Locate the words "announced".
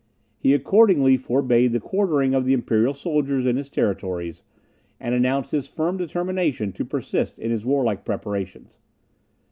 5.13-5.51